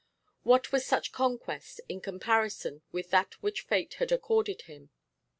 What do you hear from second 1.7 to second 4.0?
in comparison with that which fate